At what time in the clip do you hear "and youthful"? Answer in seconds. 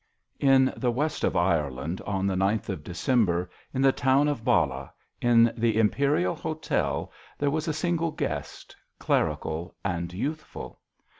9.85-10.79